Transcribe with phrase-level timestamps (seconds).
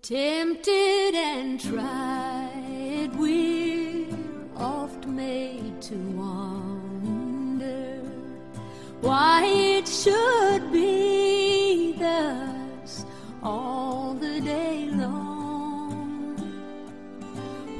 [0.00, 4.06] Tempted and tried, we're
[4.56, 8.00] oft made to wonder
[9.00, 13.04] why it should be thus
[13.42, 16.36] all the day long,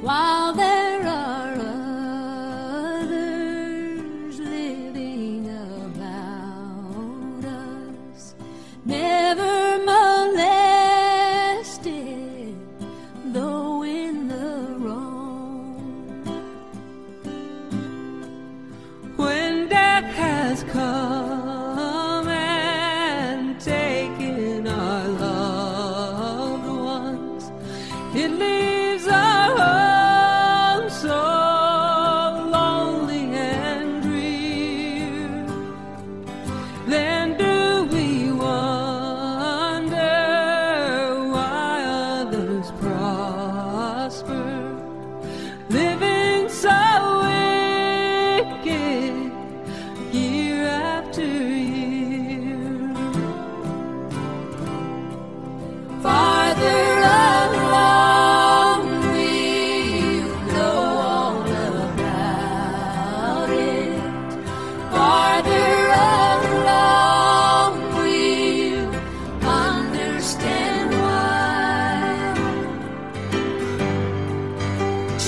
[0.01, 0.88] while there
[28.15, 28.78] it leaves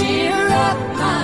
[0.02, 1.21] Cheer up, my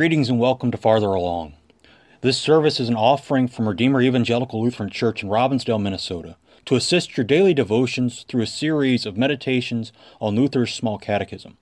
[0.00, 1.52] Greetings and welcome to Farther Along.
[2.22, 7.18] This service is an offering from Redeemer Evangelical Lutheran Church in Robbinsdale, Minnesota, to assist
[7.18, 11.58] your daily devotions through a series of meditations on Luther's Small Catechism.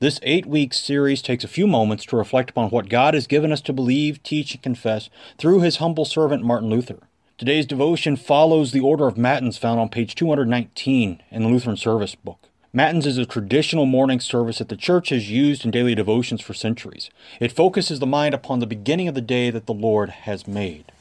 [0.00, 3.52] This eight week series takes a few moments to reflect upon what God has given
[3.52, 6.98] us to believe, teach, and confess through his humble servant Martin Luther.
[7.38, 12.16] Today's devotion follows the order of Matins found on page 219 in the Lutheran Service
[12.16, 12.49] Book.
[12.72, 16.54] Matins is a traditional morning service that the Church has used in daily devotions for
[16.54, 17.10] centuries.
[17.40, 20.92] It focuses the mind upon the beginning of the day that the Lord has made.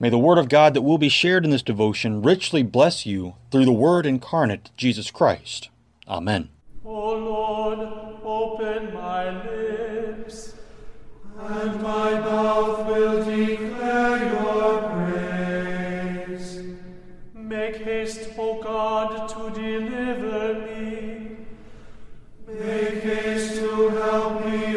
[0.00, 3.34] May the Word of God that will be shared in this devotion richly bless you
[3.50, 5.68] through the Word incarnate, Jesus Christ.
[6.08, 6.48] Amen.
[6.82, 7.80] O Lord,
[8.24, 10.54] open my lips,
[11.40, 15.33] and my mouth will declare your praise.
[17.64, 21.38] Make haste, O God, to deliver me.
[22.46, 24.73] Make haste to help me,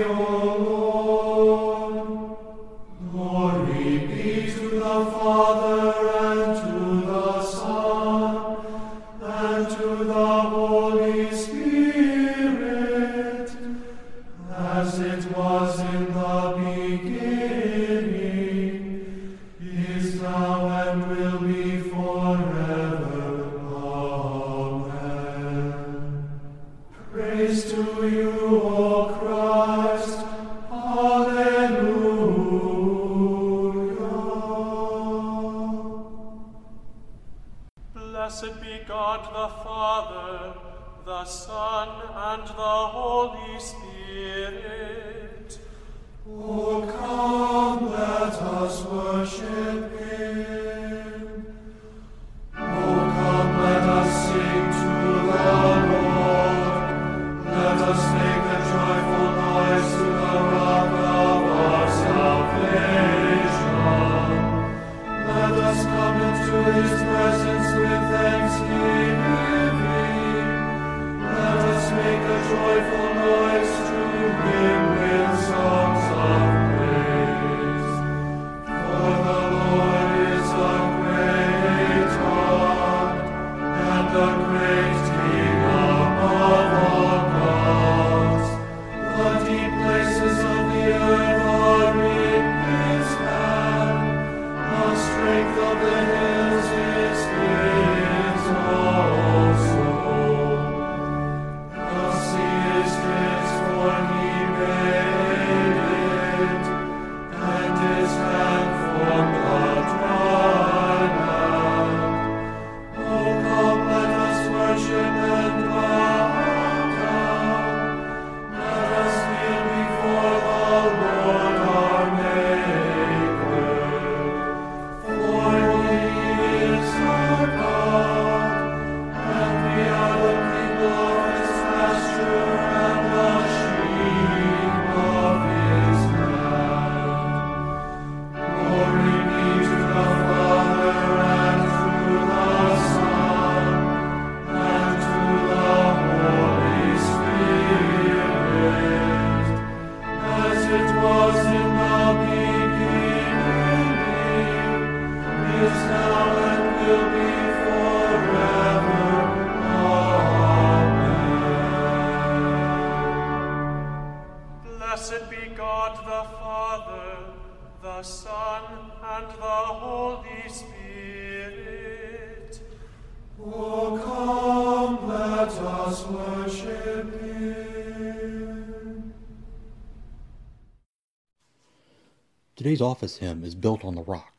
[182.58, 184.37] Today's office hymn is built on the rock.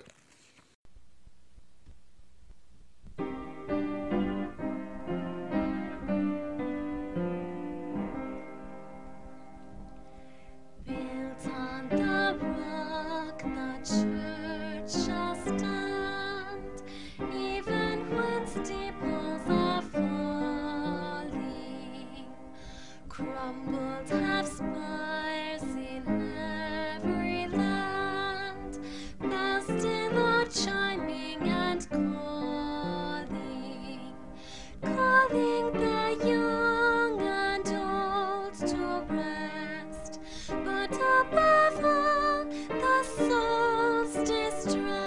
[44.68, 44.97] mystery.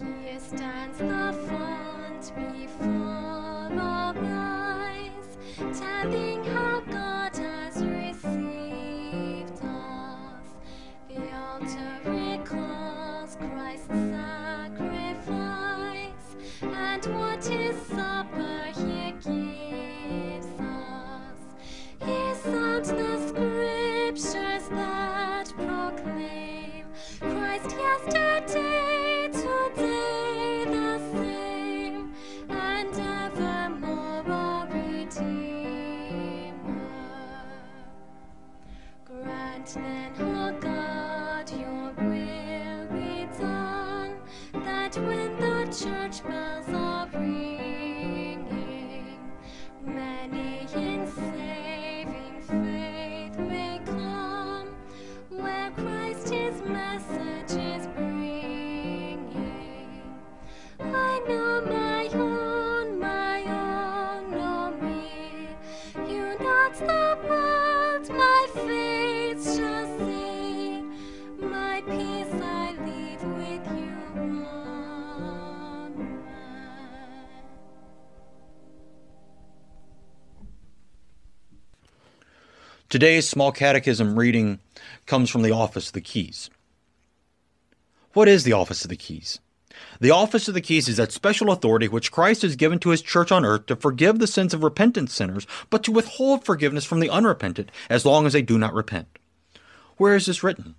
[0.00, 2.99] Here stands the font before.
[45.70, 47.49] church bells are ringing.
[83.00, 84.58] Today's small catechism reading
[85.06, 86.50] comes from the Office of the Keys.
[88.12, 89.38] What is the Office of the Keys?
[90.02, 93.00] The Office of the Keys is that special authority which Christ has given to his
[93.00, 97.00] church on earth to forgive the sins of repentant sinners, but to withhold forgiveness from
[97.00, 99.08] the unrepentant as long as they do not repent.
[99.96, 100.74] Where is this written?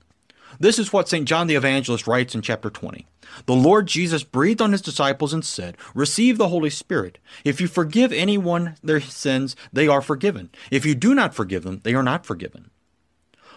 [0.61, 1.27] This is what St.
[1.27, 3.07] John the Evangelist writes in chapter 20.
[3.47, 7.17] The Lord Jesus breathed on his disciples and said, Receive the Holy Spirit.
[7.43, 10.51] If you forgive anyone their sins, they are forgiven.
[10.69, 12.69] If you do not forgive them, they are not forgiven.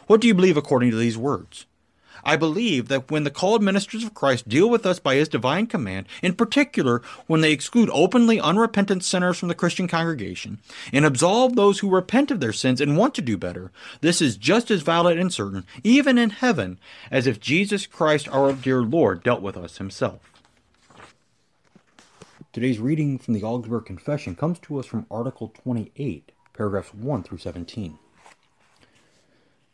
[0.07, 1.67] What do you believe according to these words?
[2.25, 5.67] I believe that when the called ministers of Christ deal with us by his divine
[5.67, 10.59] command, in particular when they exclude openly unrepentant sinners from the Christian congregation
[10.93, 14.37] and absolve those who repent of their sins and want to do better, this is
[14.37, 16.79] just as valid and certain, even in heaven,
[17.11, 20.21] as if Jesus Christ our dear Lord dealt with us himself.
[22.53, 27.39] Today's reading from the Augsburg Confession comes to us from Article 28, paragraphs 1 through
[27.39, 27.99] 17.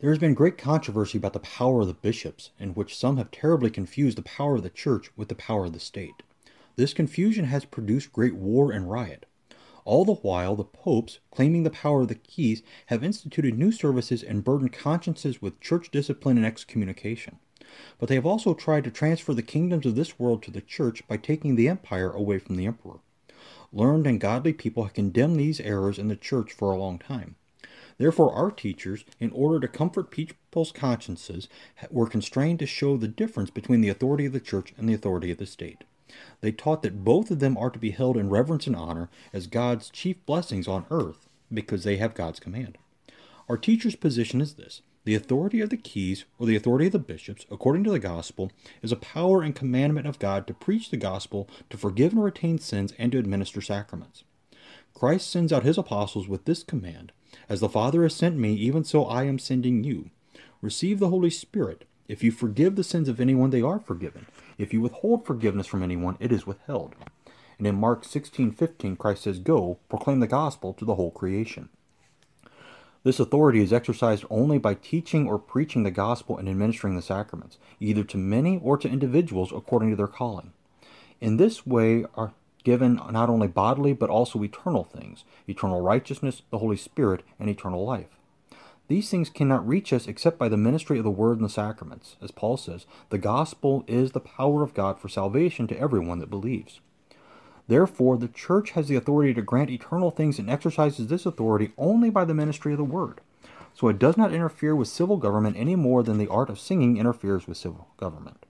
[0.01, 3.29] There has been great controversy about the power of the bishops, in which some have
[3.29, 6.23] terribly confused the power of the church with the power of the state.
[6.75, 9.27] This confusion has produced great war and riot.
[9.85, 14.23] All the while, the popes, claiming the power of the keys, have instituted new services
[14.23, 17.37] and burdened consciences with church discipline and excommunication.
[17.99, 21.07] But they have also tried to transfer the kingdoms of this world to the church
[21.07, 23.01] by taking the empire away from the emperor.
[23.71, 27.35] Learned and godly people have condemned these errors in the church for a long time.
[27.97, 31.47] Therefore, our teachers, in order to comfort people's consciences,
[31.89, 35.31] were constrained to show the difference between the authority of the church and the authority
[35.31, 35.83] of the state.
[36.41, 39.47] They taught that both of them are to be held in reverence and honor as
[39.47, 42.77] God's chief blessings on earth, because they have God's command.
[43.49, 46.99] Our teacher's position is this the authority of the keys, or the authority of the
[46.99, 48.51] bishops, according to the gospel,
[48.83, 52.59] is a power and commandment of God to preach the gospel, to forgive and retain
[52.59, 54.23] sins, and to administer sacraments.
[54.93, 57.11] Christ sends out his apostles with this command
[57.49, 60.09] As the Father has sent me, even so I am sending you.
[60.61, 61.85] Receive the Holy Spirit.
[62.07, 64.25] If you forgive the sins of anyone, they are forgiven.
[64.57, 66.95] If you withhold forgiveness from anyone, it is withheld.
[67.57, 71.69] And in Mark 16:15, Christ says, "Go, proclaim the gospel to the whole creation."
[73.03, 77.57] This authority is exercised only by teaching or preaching the gospel and administering the sacraments,
[77.79, 80.53] either to many or to individuals according to their calling.
[81.19, 86.59] In this way are given not only bodily but also eternal things eternal righteousness, the
[86.59, 88.17] Holy Spirit, and eternal life.
[88.87, 92.17] These things cannot reach us except by the ministry of the Word and the sacraments.
[92.21, 96.29] As Paul says, the gospel is the power of God for salvation to everyone that
[96.29, 96.81] believes.
[97.67, 102.09] Therefore, the Church has the authority to grant eternal things and exercises this authority only
[102.09, 103.21] by the ministry of the Word.
[103.73, 106.97] So it does not interfere with civil government any more than the art of singing
[106.97, 108.45] interferes with civil government.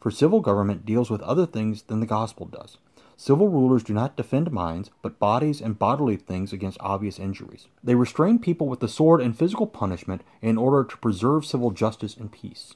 [0.00, 2.78] For civil government deals with other things than the gospel does.
[3.18, 7.66] Civil rulers do not defend minds, but bodies and bodily things against obvious injuries.
[7.82, 12.14] They restrain people with the sword and physical punishment in order to preserve civil justice
[12.14, 12.74] and peace.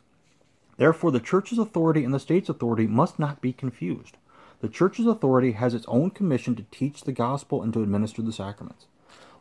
[0.78, 4.16] Therefore, the Church's authority and the state's authority must not be confused.
[4.61, 8.32] The Church's authority has its own commission to teach the gospel and to administer the
[8.32, 8.87] sacraments.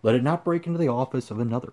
[0.03, 1.71] Let it not break into the office of another.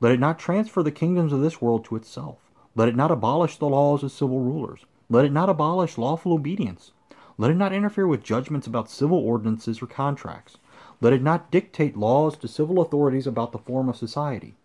[0.00, 2.38] Let it not transfer the kingdoms of this world to itself.
[2.76, 4.80] Let it not abolish the laws of civil rulers.
[5.08, 6.92] Let it not abolish lawful obedience.
[7.40, 10.58] Let it not interfere with judgments about civil ordinances or contracts.
[11.00, 14.56] Let it not dictate laws to civil authorities about the form of society.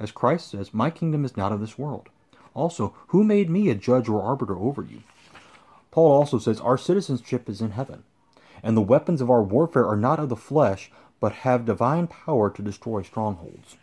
[0.00, 2.08] As Christ says, My kingdom is not of this world.
[2.54, 5.02] Also, who made me a judge or arbiter over you?
[5.90, 8.04] Paul also says, Our citizenship is in heaven,
[8.62, 12.48] and the weapons of our warfare are not of the flesh, but have divine power
[12.48, 13.76] to destroy strongholds.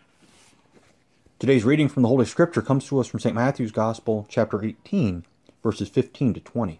[1.37, 3.35] Today's reading from the Holy Scripture comes to us from St.
[3.35, 5.25] Matthew's Gospel, chapter 18,
[5.61, 6.79] verses 15 to 20.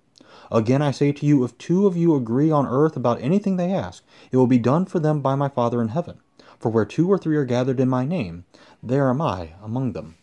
[0.51, 3.71] Again I say to you, if two of you agree on earth about anything they
[3.71, 6.19] ask, it will be done for them by my Father in heaven.
[6.59, 8.43] For where two or three are gathered in my name,
[8.83, 10.15] there am I among them.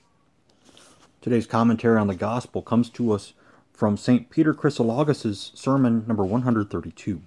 [1.22, 3.32] Today's commentary on the Gospel comes to us
[3.72, 4.28] from St.
[4.28, 7.22] Peter Chrysologus' sermon number 132.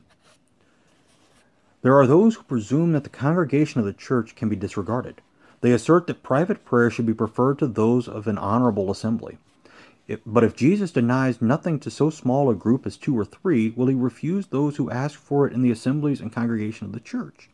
[1.81, 5.21] There are those who presume that the congregation of the church can be disregarded.
[5.61, 9.39] They assert that private prayer should be preferred to those of an honorable assembly.
[10.25, 13.87] But if Jesus denies nothing to so small a group as two or three, will
[13.87, 17.49] he refuse those who ask for it in the assemblies and congregation of the church?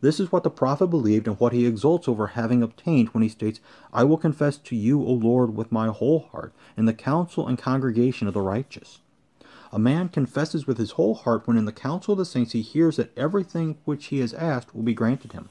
[0.00, 3.28] This is what the prophet believed and what he exults over having obtained when he
[3.28, 3.60] states,
[3.92, 7.58] I will confess to you, O Lord, with my whole heart, in the council and
[7.58, 9.00] congregation of the righteous.
[9.72, 12.62] A man confesses with his whole heart when in the council of the saints he
[12.62, 15.50] hears that everything which he has asked will be granted him.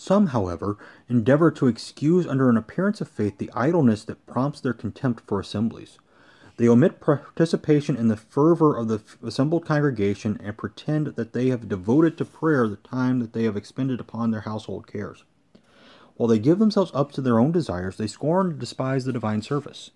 [0.00, 0.78] Some, however,
[1.08, 5.40] endeavor to excuse under an appearance of faith the idleness that prompts their contempt for
[5.40, 5.98] assemblies.
[6.56, 11.68] They omit participation in the fervor of the assembled congregation and pretend that they have
[11.68, 15.24] devoted to prayer the time that they have expended upon their household cares.
[16.14, 19.42] While they give themselves up to their own desires, they scorn and despise the divine
[19.42, 19.90] service.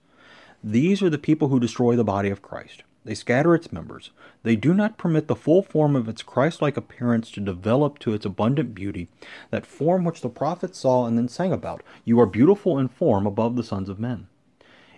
[0.65, 2.83] These are the people who destroy the body of Christ.
[3.05, 4.11] They scatter its members.
[4.45, 8.15] They do not permit the full form of its Christ like appearance to develop to
[8.15, 9.09] its abundant beauty,
[9.51, 11.83] that form which the prophets saw and then sang about.
[12.05, 14.29] You are beautiful in form above the sons of men.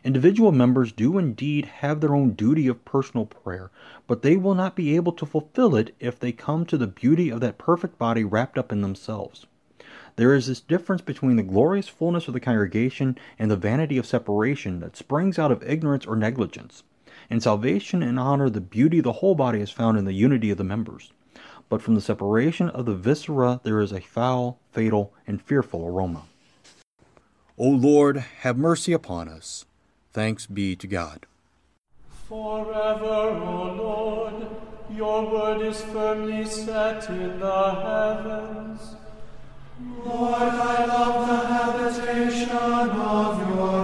[0.04, 3.70] Individual members do indeed have their own duty of personal prayer,
[4.06, 7.30] but they will not be able to fulfill it if they come to the beauty
[7.30, 9.46] of that perfect body wrapped up in themselves.
[10.16, 14.04] There is this difference between the glorious fullness of the congregation and the vanity of
[14.04, 16.82] separation that springs out of ignorance or negligence.
[17.30, 20.50] In salvation and honor, the beauty of the whole body is found in the unity
[20.50, 21.12] of the members.
[21.68, 26.24] But from the separation of the viscera, there is a foul, fatal, and fearful aroma.
[27.56, 29.64] O Lord, have mercy upon us.
[30.12, 31.26] Thanks be to God.
[32.28, 34.46] Forever, O Lord,
[34.90, 38.96] your word is firmly set in the heavens.
[40.04, 43.83] Lord, I love the habitation of your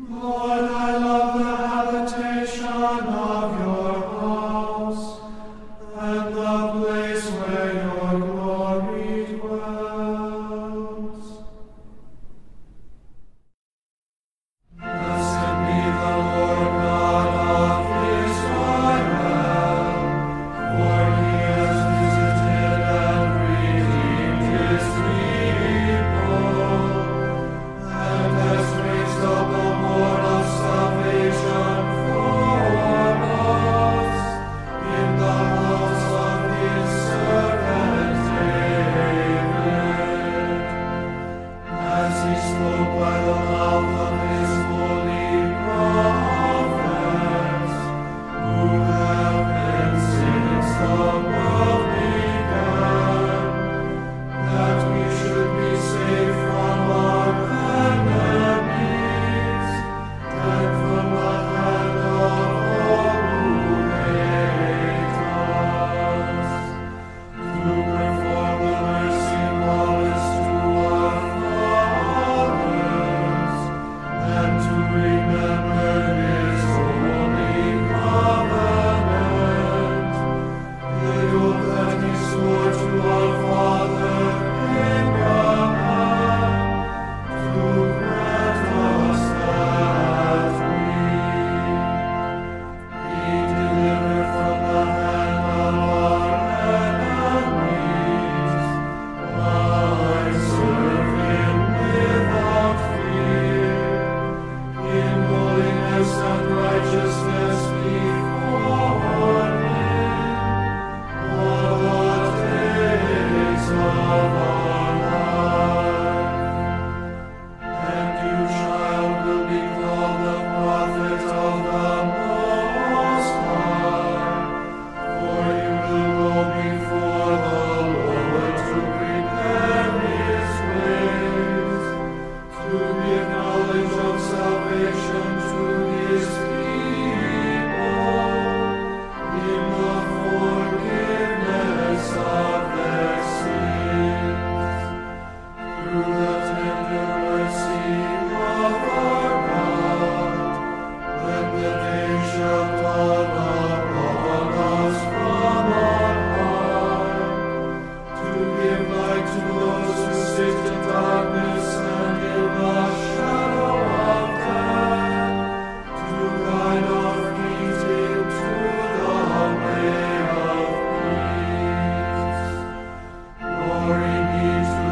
[0.10, 3.37] Lord, I love the habitation of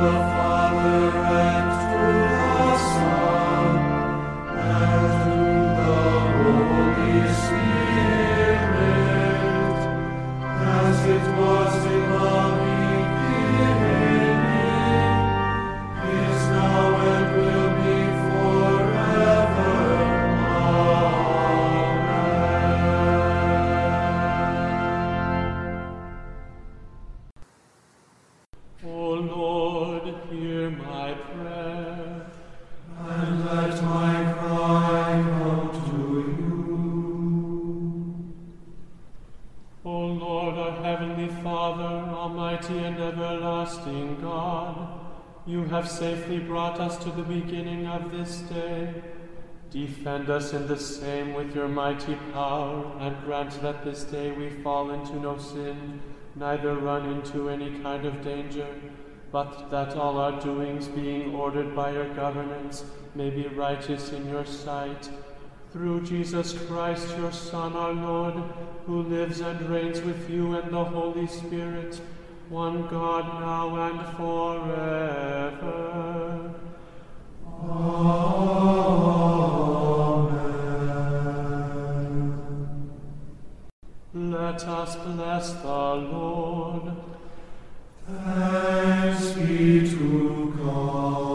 [0.01, 0.34] love.
[45.65, 48.93] You have safely brought us to the beginning of this day.
[49.71, 54.47] Defend us in the same with your mighty power, and grant that this day we
[54.61, 55.99] fall into no sin,
[56.35, 58.67] neither run into any kind of danger,
[59.31, 64.45] but that all our doings, being ordered by your governance, may be righteous in your
[64.45, 65.09] sight.
[65.73, 68.35] Through Jesus Christ, your Son, our Lord,
[68.85, 71.99] who lives and reigns with you and the Holy Spirit,
[72.49, 75.75] one God now and forever.
[77.67, 78.45] Amen.
[84.13, 86.93] Let us bless the Lord.
[88.07, 91.25] Thanks be to God.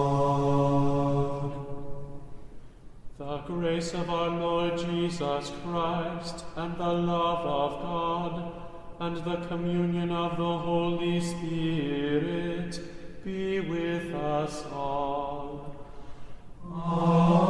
[3.18, 8.52] The grace of our Lord Jesus Christ, and the love of God,
[9.00, 12.78] and the communion of the Holy Spirit
[13.24, 15.74] be with us all.
[16.62, 17.40] Amen.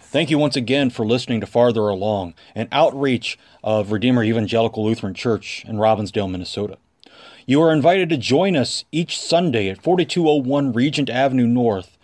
[0.00, 5.12] Thank you once again for listening to Farther Along, an outreach of Redeemer Evangelical Lutheran
[5.12, 6.78] Church in Robbinsdale, Minnesota.
[7.44, 11.95] You are invited to join us each Sunday at 4201 Regent Avenue North,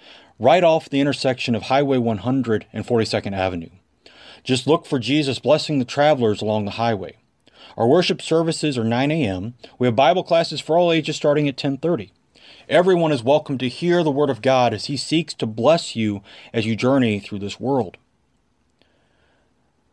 [0.43, 3.69] right off the intersection of Highway 100 and 42nd Avenue.
[4.43, 7.17] Just look for Jesus blessing the travelers along the highway.
[7.77, 9.55] Our worship services are 9 a.m.
[9.79, 12.11] We have Bible classes for all ages starting at 10:30.
[12.69, 16.23] Everyone is welcome to hear the word of God as he seeks to bless you
[16.53, 17.97] as you journey through this world.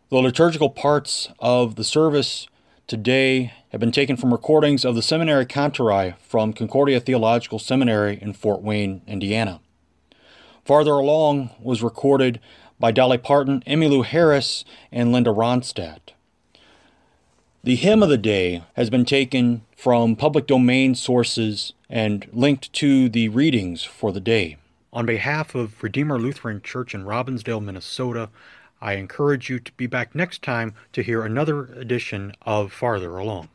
[0.10, 2.48] The liturgical parts of the service
[2.88, 8.34] today have been taken from recordings of the seminary Kantorei from Concordia Theological Seminary in
[8.34, 9.62] Fort Wayne, Indiana.
[10.70, 12.40] Farther along was recorded
[12.80, 16.12] by Dolly Parton, Emmylou Harris, and Linda Ronstadt.
[17.64, 23.10] The hymn of the day has been taken from public domain sources and linked to
[23.10, 24.58] the readings for the day.
[24.94, 28.30] On behalf of Redeemer Lutheran Church in Robbinsdale, Minnesota,
[28.80, 33.48] I encourage you to be back next time to hear another edition of Farther Along.